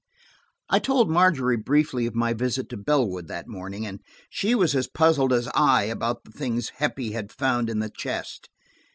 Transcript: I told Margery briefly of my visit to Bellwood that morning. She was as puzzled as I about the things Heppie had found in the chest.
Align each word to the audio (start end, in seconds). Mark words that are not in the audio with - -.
I 0.67 0.79
told 0.79 1.11
Margery 1.11 1.57
briefly 1.57 2.07
of 2.07 2.15
my 2.15 2.33
visit 2.33 2.69
to 2.69 2.75
Bellwood 2.77 3.27
that 3.27 3.47
morning. 3.47 3.99
She 4.31 4.55
was 4.55 4.75
as 4.75 4.87
puzzled 4.87 5.31
as 5.31 5.47
I 5.53 5.83
about 5.83 6.23
the 6.23 6.31
things 6.31 6.69
Heppie 6.79 7.11
had 7.11 7.31
found 7.31 7.69
in 7.69 7.77
the 7.81 7.91
chest. 7.95 8.49